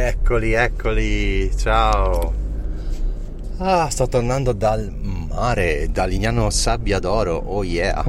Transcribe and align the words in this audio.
Eccoli, 0.00 0.52
eccoli, 0.52 1.50
ciao. 1.56 2.32
Ah, 3.56 3.90
sto 3.90 4.06
tornando 4.06 4.52
dal 4.52 4.88
mare, 4.92 5.88
da 5.90 6.04
Lignano 6.04 6.50
Sabbia 6.50 7.00
d'Oro, 7.00 7.34
oh 7.34 7.64
yeah. 7.64 8.04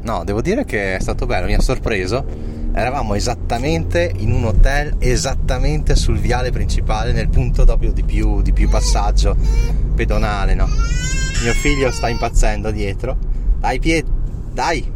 No, 0.00 0.24
devo 0.24 0.40
dire 0.40 0.64
che 0.64 0.96
è 0.96 1.00
stato 1.00 1.26
bello, 1.26 1.44
mi 1.44 1.52
ha 1.52 1.60
sorpreso. 1.60 2.24
Eravamo 2.72 3.14
esattamente 3.14 4.10
in 4.16 4.32
un 4.32 4.44
hotel, 4.44 4.94
esattamente 4.98 5.96
sul 5.96 6.18
viale 6.18 6.50
principale, 6.50 7.12
nel 7.12 7.28
punto 7.28 7.64
doppio 7.64 7.92
di 7.92 8.04
più, 8.04 8.40
di 8.40 8.54
più 8.54 8.70
passaggio 8.70 9.36
pedonale, 9.94 10.54
no? 10.54 10.66
Mio 10.66 11.52
figlio 11.52 11.90
sta 11.90 12.08
impazzendo 12.08 12.70
dietro. 12.70 13.18
Dai, 13.58 13.78
piedi, 13.78 14.10
dai! 14.50 14.92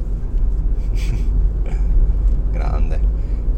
Grande 2.51 3.09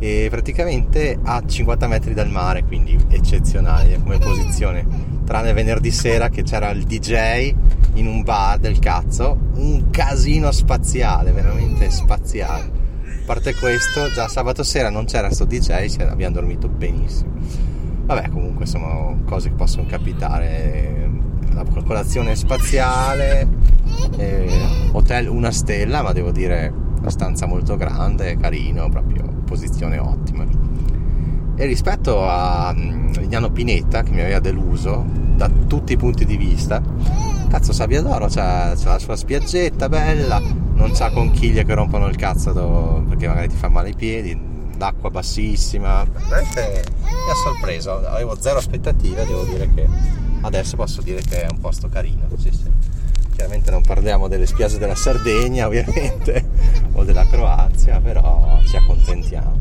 e 0.01 0.29
praticamente 0.30 1.19
a 1.23 1.43
50 1.46 1.87
metri 1.87 2.14
dal 2.14 2.30
mare, 2.30 2.64
quindi 2.64 2.98
eccezionale 3.09 4.01
come 4.02 4.19
posizione. 4.19 5.19
Tranne 5.25 5.52
venerdì 5.52 5.91
sera 5.91 6.30
che 6.30 6.42
c'era 6.42 6.70
il 6.70 6.84
DJ 6.84 7.55
in 7.95 8.06
un 8.06 8.23
bar 8.23 8.59
del 8.59 8.78
cazzo, 8.78 9.37
un 9.55 9.91
casino 9.91 10.51
spaziale, 10.51 11.33
veramente 11.33 11.91
spaziale. 11.91 12.78
A 13.05 13.27
parte 13.27 13.55
questo, 13.55 14.11
già 14.11 14.27
sabato 14.27 14.62
sera 14.62 14.89
non 14.89 15.05
c'era 15.05 15.30
sto 15.30 15.45
DJ, 15.45 15.98
abbiamo 16.01 16.34
dormito 16.34 16.67
benissimo. 16.67 17.33
Vabbè, 18.06 18.30
comunque 18.30 18.64
sono 18.67 19.20
cose 19.27 19.51
che 19.51 19.55
possono 19.55 19.87
capitare. 19.87 21.09
La 21.53 21.64
colazione 21.84 22.37
spaziale, 22.37 23.47
eh, 24.17 24.48
hotel 24.92 25.28
una 25.28 25.51
stella, 25.51 26.03
ma 26.03 26.12
devo 26.12 26.30
dire 26.30 26.73
una 27.01 27.11
stanza 27.11 27.47
molto 27.47 27.77
grande, 27.77 28.37
carino, 28.37 28.89
proprio 28.89 29.25
posizione 29.45 29.99
ottima. 29.99 30.47
E 31.57 31.67
rispetto 31.67 32.27
a 32.27 32.73
Lignano 32.73 33.51
mm, 33.51 33.53
Pinetta, 33.53 34.03
che 34.03 34.13
mi 34.13 34.21
aveva 34.21 34.39
deluso 34.39 35.05
da 35.34 35.51
tutti 35.67 35.92
i 35.92 35.97
punti 35.97 36.25
di 36.25 36.37
vista, 36.37 36.83
cazzo 37.48 37.73
Sabbia 37.73 38.03
d'Oro 38.03 38.29
c'ha, 38.29 38.75
c'ha 38.77 38.91
la 38.92 38.98
sua 38.98 39.17
spiaggetta 39.17 39.89
bella, 39.89 40.41
non 40.41 40.92
c'ha 40.92 41.11
conchiglie 41.11 41.65
che 41.65 41.75
rompono 41.75 42.07
il 42.07 42.17
cazzo 42.17 43.05
perché 43.09 43.27
magari 43.27 43.48
ti 43.48 43.57
fa 43.57 43.69
male 43.69 43.91
i 43.91 43.95
piedi, 43.95 44.39
l'acqua 44.79 45.11
bassissima. 45.11 46.05
Veramente 46.05 46.85
mi 47.03 47.31
ha 47.31 47.35
sorpreso, 47.45 48.07
avevo 48.07 48.37
zero 48.41 48.59
aspettative, 48.59 49.27
devo 49.27 49.45
dire 49.45 49.69
che 49.75 49.87
adesso 50.42 50.77
posso 50.77 51.03
dire 51.03 51.20
che 51.20 51.42
è 51.42 51.47
un 51.51 51.61
posto 51.61 51.89
carino. 51.89 52.27
Sì, 52.37 52.51
sì. 52.51 52.69
Chiaramente 53.35 53.70
non 53.70 53.83
parliamo 53.83 54.29
delle 54.29 54.47
spiagge 54.47 54.79
della 54.79 54.95
Sardegna, 54.95 55.67
ovviamente, 55.67 56.48
o 56.92 57.05
della 57.05 57.27
Croazia, 57.27 58.00
però 58.00 58.60
ci 58.66 58.77
accontentiamo. 58.77 59.58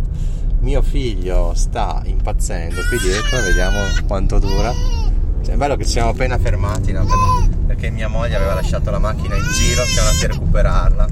Mio 0.59 0.81
figlio 0.81 1.53
sta 1.55 2.02
impazzendo 2.05 2.81
qui 2.88 2.97
dietro, 2.99 3.41
vediamo 3.41 3.80
quanto 4.08 4.39
dura. 4.39 4.73
Cioè, 5.41 5.53
è 5.53 5.57
bello 5.57 5.75
che 5.75 5.85
ci 5.85 5.91
siamo 5.91 6.09
appena 6.09 6.38
fermati, 6.38 6.91
no? 6.91 7.05
perché 7.66 7.89
mia 7.91 8.07
moglie 8.07 8.35
aveva 8.35 8.53
lasciato 8.53 8.91
la 8.91 9.00
macchina 9.00 9.35
in 9.35 9.47
giro, 9.53 9.83
siamo 9.85 10.09
andati 10.09 10.25
a 10.25 10.27
recuperarla. 10.27 11.07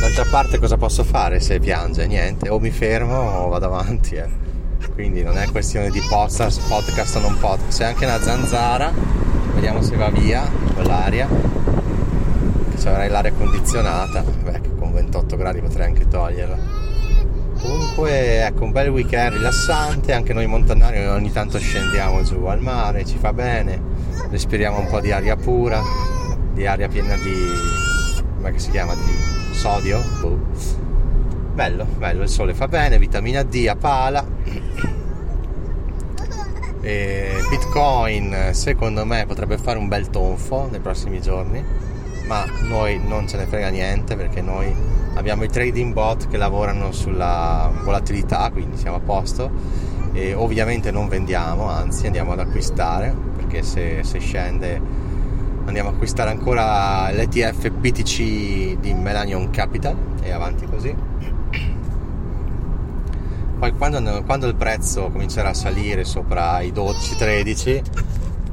D'altra 0.00 0.24
parte 0.30 0.58
cosa 0.58 0.76
posso 0.76 1.04
fare 1.04 1.40
se 1.40 1.58
piange? 1.58 2.06
Niente, 2.06 2.48
o 2.48 2.58
mi 2.58 2.70
fermo 2.70 3.16
o 3.16 3.48
vado 3.48 3.66
avanti. 3.66 4.14
Eh. 4.14 4.28
Quindi 4.94 5.22
non 5.22 5.38
è 5.38 5.48
questione 5.50 5.90
di 5.90 6.00
podcast, 6.08 6.60
podcast 6.68 7.16
o 7.16 7.20
non 7.20 7.38
podcast, 7.38 7.78
c'è 7.78 7.84
anche 7.86 8.04
una 8.04 8.20
zanzara 8.20 9.22
vediamo 9.54 9.82
se 9.82 9.96
va 9.96 10.10
via 10.10 10.50
quell'aria 10.74 11.28
che 12.82 12.88
avrai 12.88 13.08
l'aria 13.08 13.32
condizionata. 13.32 14.22
Beh 14.22 14.60
con 14.78 14.92
28 14.92 15.36
gradi 15.36 15.60
potrei 15.60 15.86
anche 15.86 16.08
toglierla. 16.08 16.80
Comunque 17.60 18.44
ecco 18.44 18.64
un 18.64 18.72
bel 18.72 18.88
weekend 18.88 19.34
rilassante 19.34 20.12
anche 20.12 20.32
noi 20.32 20.46
montanari 20.46 21.06
ogni 21.06 21.30
tanto 21.30 21.58
scendiamo 21.58 22.22
giù 22.22 22.44
al 22.44 22.60
mare 22.60 23.04
ci 23.04 23.18
fa 23.18 23.32
bene. 23.32 23.80
Respiriamo 24.30 24.78
un 24.78 24.88
po' 24.88 25.00
di 25.00 25.12
aria 25.12 25.36
pura 25.36 25.80
di 26.52 26.66
aria 26.66 26.88
piena 26.88 27.14
di 27.16 27.34
come 28.36 28.58
si 28.58 28.70
chiama 28.70 28.94
di 28.94 29.54
sodio. 29.54 30.02
Boh. 30.20 30.38
bello 31.54 31.84
bello 31.84 32.22
il 32.22 32.28
sole 32.28 32.52
fa 32.54 32.68
bene 32.68 32.98
vitamina 32.98 33.42
D 33.42 33.66
a 33.68 33.76
pala. 33.76 34.26
E 36.84 37.30
Bitcoin 37.48 38.50
secondo 38.50 39.06
me 39.06 39.24
potrebbe 39.24 39.56
fare 39.56 39.78
un 39.78 39.86
bel 39.86 40.10
tonfo 40.10 40.68
nei 40.68 40.80
prossimi 40.80 41.20
giorni, 41.20 41.64
ma 42.32 42.46
noi 42.62 42.98
non 42.98 43.28
ce 43.28 43.36
ne 43.36 43.44
frega 43.44 43.68
niente 43.68 44.16
perché 44.16 44.40
noi 44.40 44.74
abbiamo 45.16 45.44
i 45.44 45.48
trading 45.48 45.92
bot 45.92 46.28
che 46.28 46.38
lavorano 46.38 46.90
sulla 46.90 47.70
volatilità, 47.84 48.48
quindi 48.50 48.78
siamo 48.78 48.96
a 48.96 49.00
posto. 49.00 49.50
E 50.14 50.32
ovviamente 50.32 50.90
non 50.90 51.08
vendiamo, 51.08 51.68
anzi 51.68 52.06
andiamo 52.06 52.32
ad 52.32 52.38
acquistare 52.38 53.14
perché 53.36 53.62
se, 53.62 54.02
se 54.02 54.18
scende 54.18 54.80
andiamo 55.66 55.90
ad 55.90 55.94
acquistare 55.96 56.30
ancora 56.30 57.10
l'ETF 57.10 57.68
BTC 57.68 58.78
di 58.78 58.94
Melanion 58.94 59.50
Capital 59.50 59.94
e 60.22 60.30
avanti 60.32 60.64
così. 60.64 60.94
Poi 63.58 63.72
quando, 63.72 64.22
quando, 64.24 64.46
il 64.46 64.54
prezzo 64.54 65.10
comincerà 65.10 65.50
a 65.50 65.54
salire 65.54 66.04
sopra 66.04 66.62
i 66.62 66.72
12-13 66.72 67.82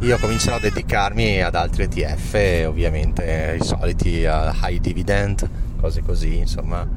io 0.02 0.18
comincerò 0.18 0.56
a 0.56 0.60
dedicarmi 0.60 1.42
ad 1.42 1.56
altri 1.56 1.84
ETF 1.84 2.66
ovviamente 2.68 3.58
i 3.60 3.64
soliti 3.64 4.24
uh, 4.24 4.50
high 4.64 4.80
dividend 4.80 5.48
cose 5.80 6.02
così 6.02 6.38
insomma. 6.38 6.88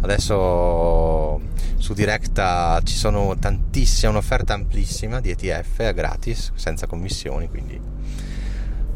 Adesso 0.00 1.40
su 1.76 1.92
Directa 1.92 2.80
ci 2.82 2.94
sono 2.94 3.36
tantissime 3.38 4.10
un'offerta 4.10 4.54
amplissima 4.54 5.20
di 5.20 5.30
ETF 5.30 5.92
gratis 5.92 6.52
senza 6.54 6.86
commissioni 6.86 7.48
quindi 7.48 7.80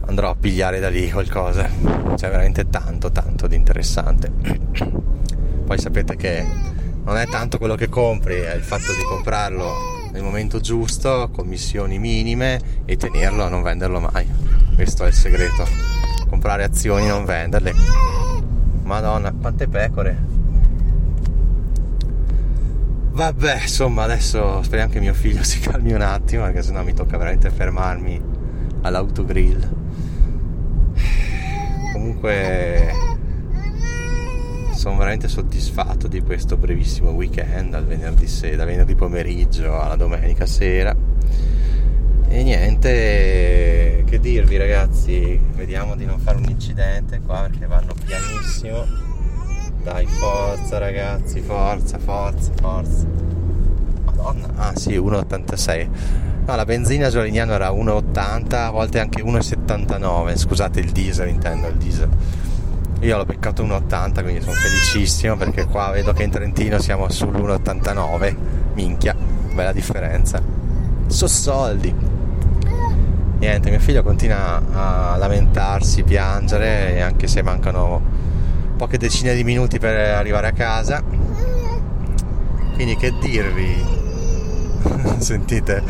andrò 0.06 0.30
a 0.30 0.34
pigliare 0.34 0.80
da 0.80 0.88
lì 0.88 1.10
qualcosa. 1.10 1.68
C'è 2.16 2.28
veramente 2.28 2.68
tanto 2.68 3.12
tanto 3.12 3.46
di 3.46 3.54
interessante. 3.54 4.30
Poi 5.64 5.78
sapete 5.78 6.16
che 6.16 6.44
non 7.04 7.16
è 7.16 7.26
tanto 7.26 7.58
quello 7.58 7.76
che 7.76 7.88
compri, 7.88 8.40
è 8.40 8.54
il 8.54 8.62
fatto 8.62 8.92
di 8.92 9.02
comprarlo 9.08 10.01
nel 10.12 10.22
momento 10.22 10.60
giusto, 10.60 11.30
commissioni 11.32 11.98
minime 11.98 12.60
e 12.84 12.96
tenerlo, 12.96 13.48
non 13.48 13.62
venderlo 13.62 13.98
mai. 13.98 14.28
Questo 14.74 15.04
è 15.04 15.08
il 15.08 15.14
segreto. 15.14 15.66
Comprare 16.28 16.64
azioni, 16.64 17.06
non 17.06 17.24
venderle. 17.24 17.72
Madonna, 18.82 19.32
quante 19.32 19.68
pecore. 19.68 20.30
Vabbè, 23.12 23.60
insomma, 23.62 24.02
adesso 24.04 24.62
speriamo 24.62 24.92
che 24.92 25.00
mio 25.00 25.14
figlio 25.14 25.42
si 25.44 25.60
calmi 25.60 25.92
un 25.92 26.02
attimo, 26.02 26.44
perché 26.44 26.62
sennò 26.62 26.82
mi 26.82 26.92
tocca 26.92 27.16
veramente 27.16 27.50
fermarmi 27.50 28.20
all'autogrill. 28.82 29.80
Comunque 31.92 33.11
sono 34.74 34.96
veramente 34.96 35.28
soddisfatto 35.28 36.08
di 36.08 36.20
questo 36.20 36.56
brevissimo 36.56 37.10
weekend 37.10 37.70
dal 37.70 37.84
venerdì, 37.84 38.26
sera, 38.26 38.56
dal 38.56 38.66
venerdì 38.66 38.94
pomeriggio 38.94 39.80
alla 39.80 39.96
domenica 39.96 40.46
sera. 40.46 40.94
E 42.28 42.42
niente 42.42 44.04
che 44.06 44.18
dirvi 44.18 44.56
ragazzi? 44.56 45.38
Vediamo 45.54 45.94
di 45.96 46.06
non 46.06 46.18
fare 46.18 46.38
un 46.38 46.48
incidente 46.48 47.20
qua 47.20 47.42
perché 47.42 47.66
vanno 47.66 47.92
pianissimo. 48.04 48.86
Dai 49.82 50.06
forza 50.06 50.78
ragazzi 50.78 51.40
forza 51.40 51.98
forza 51.98 52.52
forza. 52.60 53.06
Madonna. 54.04 54.48
Ah 54.56 54.76
sì 54.76 54.98
1,86 54.98 55.88
no 56.44 56.56
la 56.56 56.64
benzina 56.64 57.08
Giolignano 57.08 57.52
era 57.52 57.70
1,80 57.70 58.54
a 58.54 58.70
volte 58.70 58.98
anche 58.98 59.22
1,79 59.22 60.36
scusate 60.36 60.80
il 60.80 60.90
diesel 60.90 61.28
intendo 61.28 61.68
il 61.68 61.76
diesel 61.76 62.08
io 63.02 63.16
l'ho 63.16 63.24
beccato 63.24 63.64
1,80 63.64 64.22
quindi 64.22 64.40
sono 64.40 64.52
felicissimo 64.52 65.36
perché 65.36 65.66
qua 65.66 65.90
vedo 65.90 66.12
che 66.12 66.22
in 66.22 66.30
Trentino 66.30 66.78
siamo 66.78 67.06
sull'1,89 67.06 68.36
minchia 68.74 69.14
bella 69.52 69.72
differenza. 69.72 70.40
So 71.06 71.26
soldi. 71.26 71.94
Niente 73.38 73.70
mio 73.70 73.80
figlio 73.80 74.02
continua 74.02 74.62
a 74.72 75.16
lamentarsi 75.16 76.04
piangere 76.04 77.02
anche 77.02 77.26
se 77.26 77.42
mancano 77.42 78.00
poche 78.76 78.98
decine 78.98 79.34
di 79.34 79.42
minuti 79.42 79.78
per 79.78 79.96
arrivare 79.96 80.46
a 80.46 80.52
casa. 80.52 81.02
Quindi 82.74 82.96
che 82.96 83.12
dirvi? 83.20 84.00
Sentite 85.18 85.82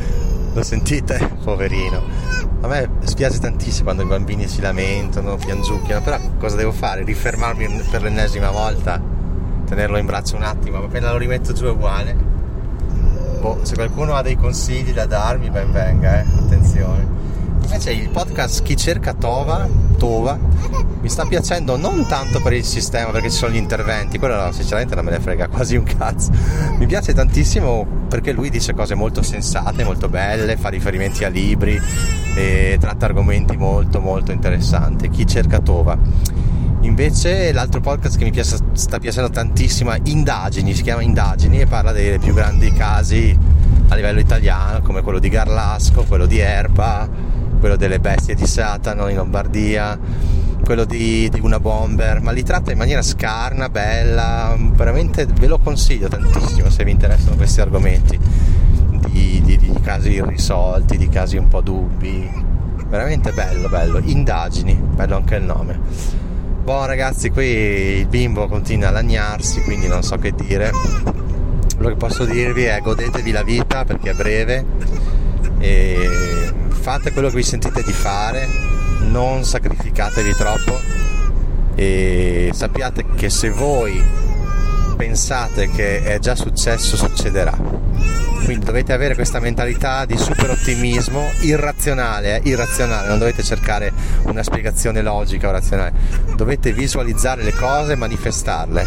lo 0.53 0.63
sentite 0.63 1.31
poverino 1.43 2.43
a 2.63 2.69
me 2.69 2.89
spiace 3.05 3.41
tantissimo 3.41 3.85
quando 3.85 4.03
i 4.03 4.07
bambini 4.07 4.47
si 4.47 4.61
lamentano, 4.61 5.35
piangiucchiano, 5.35 6.01
però 6.01 6.19
cosa 6.39 6.55
devo 6.55 6.71
fare? 6.71 7.03
Rifermarmi 7.03 7.67
per 7.91 8.03
l'ennesima 8.03 8.51
volta, 8.51 9.01
tenerlo 9.67 9.97
in 9.99 10.07
braccio 10.07 10.37
un 10.37 10.45
attimo, 10.45 10.79
appena 10.79 11.11
lo 11.11 11.19
rimetto 11.19 11.53
giù 11.53 11.65
è 11.65 11.71
uguale. 11.71 12.17
Boh, 13.41 13.59
se 13.63 13.75
qualcuno 13.75 14.15
ha 14.15 14.23
dei 14.23 14.37
consigli 14.37 14.93
da 14.93 15.07
darmi, 15.07 15.51
ben 15.51 15.73
venga, 15.73 16.21
eh, 16.21 16.25
attenzione. 16.39 17.09
Invece 17.63 17.93
il 17.93 18.11
podcast 18.11 18.63
Chi 18.63 18.77
cerca 18.77 19.15
Tova, 19.15 19.69
Tova 19.97 20.39
mi 21.03 21.09
sta 21.09 21.25
piacendo 21.27 21.77
non 21.77 22.07
tanto 22.07 22.41
per 22.41 22.53
il 22.53 22.65
sistema, 22.65 23.11
perché 23.11 23.29
ci 23.29 23.37
sono 23.37 23.53
gli 23.53 23.57
interventi, 23.57 24.19
quello 24.19 24.37
no, 24.37 24.53
sinceramente 24.53 24.95
non 24.95 25.05
me 25.05 25.11
ne 25.11 25.21
frega 25.21 25.49
quasi 25.49 25.75
un 25.75 25.83
cazzo. 25.83 26.31
Mi 26.79 26.87
piace 26.87 27.13
tantissimo 27.13 27.85
perché 28.09 28.31
lui 28.31 28.51
dice 28.51 28.73
cose 28.73 28.95
molto 28.95 29.21
sensate, 29.23 29.83
molto 29.83 30.09
belle, 30.09 30.57
fa 30.57 30.69
riferimenti 30.69 31.25
a 31.25 31.29
libri 31.29 31.81
e 32.37 32.77
tratta 32.79 33.07
argomenti 33.07 33.57
molto 33.57 34.01
molto 34.01 34.31
interessanti. 34.31 35.09
Chi 35.09 35.27
cerca 35.27 35.59
Tova. 35.59 35.99
Invece 36.83 37.53
l'altro 37.53 37.81
podcast 37.81 38.17
che 38.17 38.25
mi 38.25 38.31
piace, 38.31 38.59
sta 38.73 38.99
piacendo 38.99 39.31
tantissimo 39.31 39.93
è 39.93 40.01
Indagini, 40.05 40.75
si 40.75 40.83
chiama 40.83 41.03
Indagini 41.03 41.61
e 41.61 41.67
parla 41.67 41.93
dei 41.93 42.19
più 42.19 42.33
grandi 42.33 42.73
casi 42.73 43.37
a 43.89 43.95
livello 43.95 44.21
italiano 44.21 44.83
come 44.83 45.03
quello 45.03 45.19
di 45.19 45.29
Garlasco, 45.29 46.05
quello 46.05 46.27
di 46.27 46.39
Erba, 46.39 47.09
quello 47.63 47.77
delle 47.77 48.01
bestie 48.01 48.35
di 48.35 48.45
Satano 48.45 49.07
in 49.07 49.15
Lombardia, 49.15 49.97
quello 50.65 50.85
di, 50.85 51.29
di, 51.29 51.39
una 51.39 51.61
bomber, 51.61 52.21
ma 52.21 52.33
li 52.33 52.43
tratta 52.43 52.73
in 52.73 52.77
maniera 52.77 53.03
scarna, 53.03 53.69
bella, 53.69 54.57
veramente 54.59 55.27
ve 55.27 55.47
lo 55.47 55.59
consiglio 55.59 56.09
tantissimo 56.09 56.69
se 56.71 56.83
vi 56.83 56.91
interessano 56.91 57.37
questi 57.37 57.61
argomenti 57.61 58.19
di, 59.07 59.41
di, 59.45 59.57
di 59.59 59.73
casi 59.81 60.11
irrisolti, 60.11 60.97
di 60.97 61.09
casi 61.09 61.37
un 61.37 61.47
po' 61.47 61.61
dubbi, 61.61 62.29
veramente 62.89 63.31
bello, 63.31 63.69
bello, 63.69 64.01
indagini, 64.03 64.75
bello 64.75 65.15
anche 65.15 65.37
il 65.37 65.45
nome. 65.45 65.79
Boh 66.65 66.85
ragazzi, 66.85 67.31
qui 67.31 67.47
il 67.47 68.09
bimbo 68.09 68.49
continua 68.49 68.89
a 68.89 68.91
lagnarsi, 68.91 69.63
quindi 69.63 69.87
non 69.87 70.03
so 70.03 70.17
che 70.17 70.33
dire. 70.35 70.73
Quello 71.77 71.91
che 71.91 71.97
posso 71.97 72.25
dirvi 72.25 72.65
è 72.65 72.81
godetevi 72.81 73.31
la 73.31 73.45
vita 73.45 73.85
perché 73.85 74.11
è 74.11 74.15
breve 74.15 75.12
e 75.63 76.53
fate 76.69 77.13
quello 77.13 77.29
che 77.29 77.37
vi 77.37 77.43
sentite 77.43 77.83
di 77.83 77.93
fare, 77.93 78.49
non 79.09 79.45
sacrificatevi 79.45 80.35
troppo 80.35 80.79
e 81.75 82.51
sappiate 82.53 83.07
che 83.15 83.31
se 83.31 83.51
voi 83.51 84.03
pensate 84.97 85.71
che 85.71 86.03
è 86.03 86.19
già 86.19 86.35
successo 86.35 86.97
succederà 86.97 87.83
quindi 88.45 88.65
dovete 88.65 88.93
avere 88.93 89.15
questa 89.15 89.39
mentalità 89.39 90.05
di 90.05 90.17
super 90.17 90.51
ottimismo 90.51 91.31
irrazionale, 91.41 92.43
eh? 92.43 92.49
irrazionale, 92.49 93.09
non 93.09 93.19
dovete 93.19 93.43
cercare 93.43 93.93
una 94.23 94.43
spiegazione 94.43 95.01
logica 95.01 95.49
o 95.49 95.53
razionale, 95.53 95.93
dovete 96.35 96.73
visualizzare 96.73 97.43
le 97.43 97.53
cose 97.53 97.93
e 97.93 97.97
manifestarle. 97.97 98.87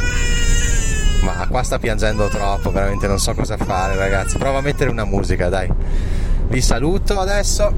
Ma 1.22 1.48
qua 1.50 1.64
sta 1.64 1.80
piangendo 1.80 2.28
troppo, 2.28 2.72
veramente 2.72 3.08
non 3.08 3.18
so 3.18 3.34
cosa 3.34 3.56
fare 3.58 3.96
ragazzi. 3.96 4.38
Prova 4.38 4.60
a 4.60 4.62
mettere 4.62 4.90
una 4.90 5.06
musica, 5.06 5.48
dai. 5.50 5.72
Vi 6.48 6.62
saluto 6.62 7.20
adesso. 7.20 7.74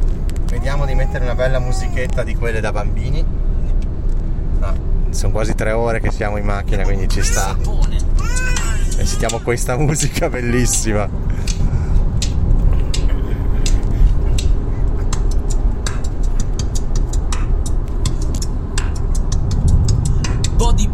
Vediamo 0.46 0.86
di 0.86 0.96
mettere 0.96 1.24
una 1.24 1.36
bella 1.36 1.60
musichetta 1.60 2.24
di 2.24 2.36
quelle 2.36 2.60
da 2.60 2.72
bambini. 2.72 3.26
No, 4.60 4.74
sono 5.10 5.32
quasi 5.32 5.56
tre 5.56 5.72
ore 5.72 6.00
che 6.00 6.12
siamo 6.12 6.38
in 6.38 6.46
macchina, 6.46 6.84
quindi 6.84 7.08
ci 7.08 7.22
sta. 7.22 7.56
Sentiamo 8.90 9.40
questa 9.40 9.78
musica 9.78 10.30
bellissima. 10.30 11.28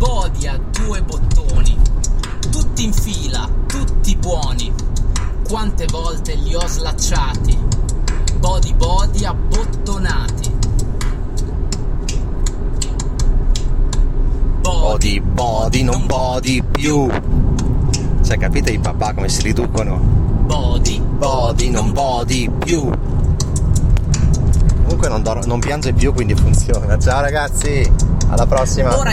body 0.03 0.47
a 0.47 0.57
due 0.57 1.01
bottoni, 1.01 1.77
tutti 2.51 2.83
in 2.83 2.91
fila, 2.91 3.49
tutti 3.67 4.15
buoni. 4.17 4.92
Quante 5.53 5.85
volte 5.85 6.33
li 6.33 6.55
ho 6.55 6.65
slacciati, 6.65 7.55
body 8.39 8.73
body 8.73 9.23
abbottonati. 9.23 10.51
Body 14.61 15.19
body 15.19 15.83
non 15.83 16.07
body 16.07 16.63
più. 16.63 17.07
Cioè 18.23 18.37
capite 18.39 18.71
i 18.71 18.79
papà 18.79 19.13
come 19.13 19.29
si 19.29 19.43
riducono? 19.43 19.99
Body 19.99 20.99
body 20.99 21.69
non 21.69 21.91
body 21.91 22.49
più. 22.49 22.89
Comunque 24.81 25.07
non, 25.07 25.21
do- 25.21 25.45
non 25.45 25.59
piange 25.59 25.93
più 25.93 26.13
quindi 26.13 26.33
funziona. 26.33 26.97
Ciao 26.97 27.21
ragazzi, 27.21 27.87
alla 28.27 28.47
prossima. 28.47 28.89
Ora 28.89 29.01